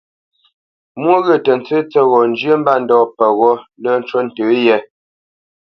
Mwô 1.01 1.15
ghyə̂ 1.25 1.37
tə 1.45 1.53
tsə́ 1.63 1.81
tsə́ghō 1.91 2.19
njyə́ 2.31 2.55
mbândɔ̂ 2.61 3.01
peghó 3.17 3.51
lə́ 3.83 3.93
ncú 3.99 4.17
ntə 4.25 4.45
yē. 4.65 4.77